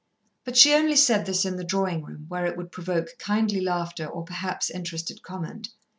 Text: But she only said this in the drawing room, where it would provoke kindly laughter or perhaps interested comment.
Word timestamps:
But 0.45 0.57
she 0.57 0.73
only 0.73 0.95
said 0.95 1.27
this 1.27 1.45
in 1.45 1.57
the 1.57 1.63
drawing 1.63 2.03
room, 2.03 2.25
where 2.27 2.47
it 2.47 2.57
would 2.57 2.71
provoke 2.71 3.19
kindly 3.19 3.61
laughter 3.61 4.07
or 4.07 4.23
perhaps 4.23 4.71
interested 4.71 5.21
comment. 5.21 5.67